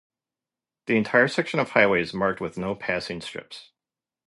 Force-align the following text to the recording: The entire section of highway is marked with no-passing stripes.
The 0.87 0.97
entire 0.97 1.27
section 1.27 1.59
of 1.59 1.69
highway 1.69 2.01
is 2.01 2.11
marked 2.11 2.41
with 2.41 2.57
no-passing 2.57 3.21
stripes. 3.21 3.69